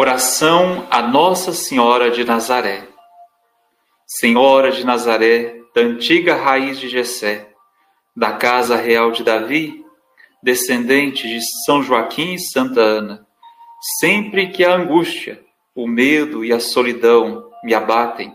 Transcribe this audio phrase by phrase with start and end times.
[0.00, 2.86] Oração a Nossa Senhora de Nazaré.
[4.06, 7.48] Senhora de Nazaré, da antiga raiz de Jessé,
[8.14, 9.84] da casa real de Davi,
[10.40, 13.26] descendente de São Joaquim e Santa Ana,
[13.98, 15.42] sempre que a angústia,
[15.74, 18.32] o medo e a solidão me abatem,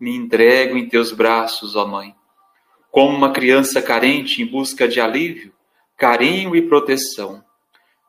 [0.00, 2.14] me entrego em teus braços, ó Mãe.
[2.90, 5.52] Como uma criança carente em busca de alívio,
[5.94, 7.44] carinho e proteção,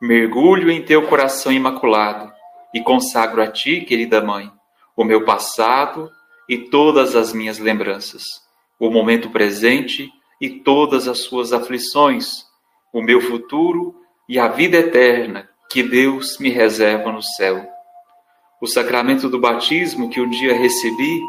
[0.00, 2.33] mergulho em teu coração imaculado
[2.74, 4.50] e consagro a ti, querida mãe,
[4.96, 6.10] o meu passado
[6.48, 8.24] e todas as minhas lembranças,
[8.78, 12.44] o momento presente e todas as suas aflições,
[12.92, 13.94] o meu futuro
[14.28, 17.64] e a vida eterna que Deus me reserva no céu.
[18.60, 21.20] O sacramento do batismo que um dia recebi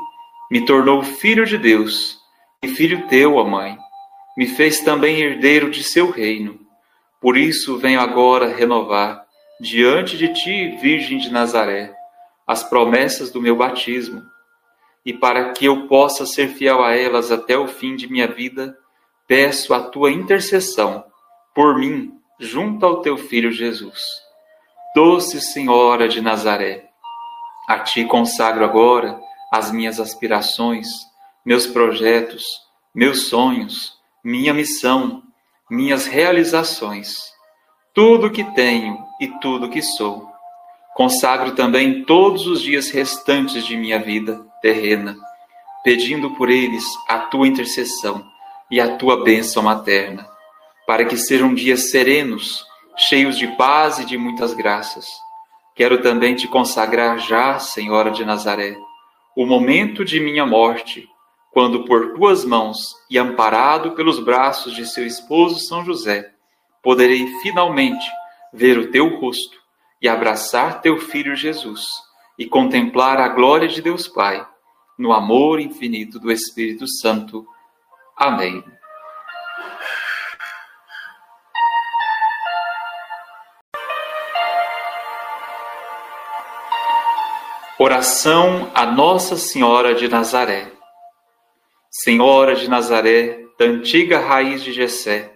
[0.49, 2.17] me tornou filho de Deus
[2.63, 3.77] e filho teu, ó Mãe.
[4.37, 6.59] Me fez também herdeiro de seu reino.
[7.21, 9.24] Por isso venho agora renovar
[9.59, 11.95] diante de ti, Virgem de Nazaré,
[12.45, 14.23] as promessas do meu batismo,
[15.05, 18.77] e para que eu possa ser fiel a elas até o fim de minha vida,
[19.27, 21.05] peço a tua intercessão
[21.53, 24.03] por mim junto ao teu filho Jesus.
[24.93, 26.89] Doce Senhora de Nazaré,
[27.67, 29.19] a ti consagro agora
[29.51, 30.87] as minhas aspirações,
[31.45, 32.43] meus projetos,
[32.93, 35.23] meus sonhos, minha missão,
[35.69, 37.34] minhas realizações
[37.95, 40.29] tudo que tenho e tudo que sou.
[40.93, 45.15] Consagro também todos os dias restantes de minha vida terrena,
[45.81, 48.21] pedindo por eles a tua intercessão
[48.69, 50.27] e a tua bênção materna,
[50.85, 52.65] para que sejam dias serenos,
[52.97, 55.07] cheios de paz e de muitas graças.
[55.73, 58.77] Quero também te consagrar já, Senhora de Nazaré,
[59.37, 61.07] o momento de minha morte,
[61.53, 66.34] quando por tuas mãos e amparado pelos braços de seu esposo São José,
[66.85, 68.05] poderei finalmente
[68.53, 69.57] ver o teu rosto
[69.99, 71.81] e abraçar teu filho Jesus
[72.37, 74.47] e contemplar a glória de Deus Pai
[74.95, 77.43] no amor infinito do Espírito Santo.
[78.15, 78.63] Amém.
[87.79, 90.71] Oração a Nossa Senhora de Nazaré.
[91.89, 95.34] Senhora de Nazaré, da antiga raiz de Jessé,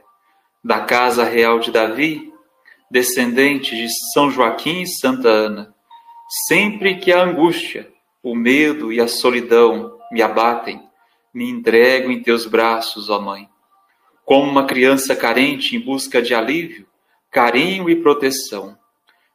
[0.63, 2.33] da casa real de Davi,
[2.91, 5.73] descendente de São Joaquim e Santa Ana,
[6.47, 10.81] sempre que a angústia, o medo e a solidão me abatem,
[11.33, 13.47] me entrego em teus braços, ó Mãe.
[14.25, 16.87] Como uma criança carente em busca de alívio,
[17.31, 18.77] carinho e proteção,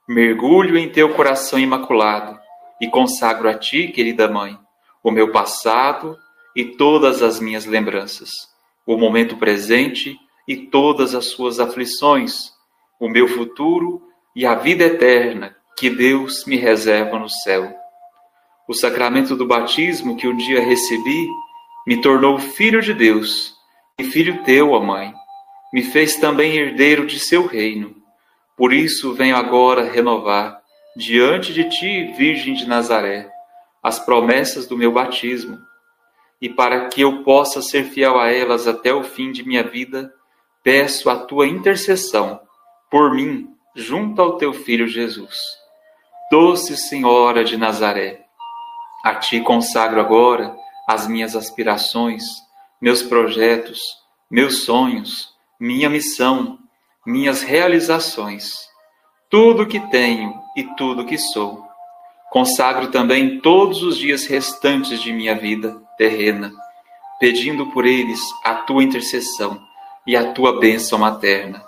[0.07, 2.39] mergulho em teu coração imaculado
[2.81, 4.59] e consagro a ti, querida Mãe,
[5.03, 6.19] o meu passado
[6.55, 8.31] e todas as minhas lembranças,
[8.87, 12.53] o momento presente e todas as suas aflições,
[13.00, 14.03] o meu futuro
[14.37, 17.75] e a vida eterna que Deus me reserva no céu.
[18.69, 21.28] O sacramento do batismo que um dia recebi
[21.87, 23.54] me tornou filho de Deus
[23.99, 25.12] e filho teu, ó Mãe.
[25.72, 27.94] Me fez também herdeiro de seu reino.
[28.56, 30.60] Por isso venho agora renovar,
[30.97, 33.28] diante de ti, Virgem de Nazaré,
[33.83, 35.59] as promessas do meu batismo.
[36.41, 40.12] E para que eu possa ser fiel a elas até o fim de minha vida,
[40.65, 42.41] peço a tua intercessão
[42.91, 45.39] por mim junto ao teu filho Jesus.
[46.31, 48.25] Doce Senhora de Nazaré,
[49.05, 50.57] a ti consagro agora
[50.89, 52.25] as minhas aspirações,
[52.81, 53.79] meus projetos,
[54.31, 56.59] meus sonhos, minha missão,
[57.07, 58.67] minhas realizações,
[59.29, 61.63] tudo que tenho e tudo que sou.
[62.31, 66.53] Consagro também todos os dias restantes de minha vida terrena,
[67.21, 69.61] pedindo por eles a tua intercessão
[70.06, 71.65] e a tua bênção materna,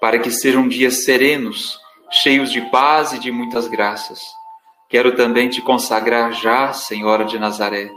[0.00, 1.78] para que sejam dias serenos,
[2.10, 4.20] cheios de paz e de muitas graças.
[4.88, 7.90] Quero também te consagrar já, Senhora de Nazaré,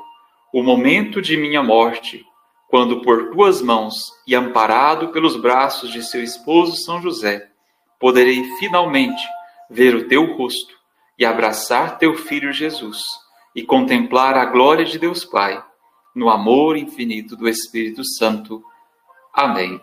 [0.54, 2.26] o momento de minha morte,
[2.70, 7.50] quando por tuas mãos e amparado pelos braços de seu esposo São José,
[8.00, 9.22] poderei finalmente
[9.70, 10.74] ver o teu rosto
[11.18, 13.04] e abraçar teu filho Jesus
[13.56, 15.64] e contemplar a glória de Deus Pai,
[16.14, 18.64] no amor infinito do Espírito Santo
[19.36, 19.82] Amém.